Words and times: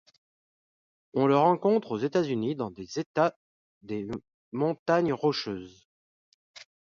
On 1.13 1.27
le 1.27 1.37
rencontre 1.37 1.91
aux 1.91 1.99
États-Unis 1.99 2.55
dans 2.55 2.71
des 2.71 2.97
États 2.97 3.37
des 3.83 4.07
Montagnes 4.51 5.13
Rocheuses. 5.13 5.87